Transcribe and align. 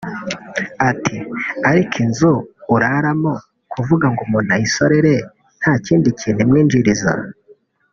Ati 0.89 1.17
“Ariko 1.69 1.95
inzu 2.05 2.31
uraramo 2.75 3.33
kuvuga 3.73 4.05
ngo 4.11 4.21
umuntu 4.27 4.49
ayisorere 4.57 5.13
nta 5.59 5.73
kindi 5.85 6.07
kintu 6.19 6.39
imwinjiriza 6.45 7.11